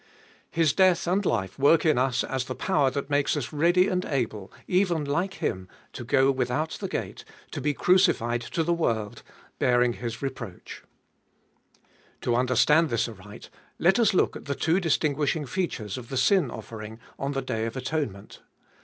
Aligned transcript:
His 0.49 0.73
death 0.73 1.05
and 1.05 1.23
life 1.27 1.59
work 1.59 1.85
in 1.85 1.99
us 1.99 2.23
as 2.23 2.45
the 2.45 2.55
power 2.55 2.89
that 2.89 3.11
makes 3.11 3.37
us 3.37 3.53
ready 3.53 3.87
and 3.87 4.03
able, 4.05 4.51
even 4.67 5.05
like 5.05 5.35
Him, 5.35 5.67
to 5.93 6.03
go 6.03 6.31
without 6.31 6.71
the 6.79 6.87
gate, 6.87 7.23
to 7.51 7.61
be 7.61 7.75
crucified 7.75 8.41
to 8.41 8.63
the 8.63 8.73
world, 8.73 9.21
bearing 9.59 9.93
his 9.93 10.19
reproach. 10.23 10.81
Cbe 10.81 10.83
Iboliest 11.03 11.83
ot 11.85 11.85
Ell 11.85 12.33
531 12.33 12.33
To 12.33 12.35
understand 12.39 12.89
this 12.89 13.07
aright, 13.07 13.49
let 13.77 13.99
us 13.99 14.13
look 14.15 14.35
at 14.35 14.45
the 14.45 14.55
two 14.55 14.79
distinguish 14.79 15.35
ing 15.35 15.45
features 15.45 15.99
of 15.99 16.09
the 16.09 16.17
sin 16.17 16.49
offering 16.49 16.97
on 17.19 17.33
the 17.33 17.43
day 17.43 17.67
of 17.67 17.77
atonement. 17.77 18.41